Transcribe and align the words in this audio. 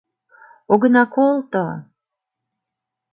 —Огына 0.71 1.03
колто-о! 1.13 1.75